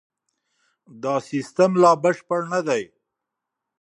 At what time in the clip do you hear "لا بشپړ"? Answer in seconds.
1.81-2.41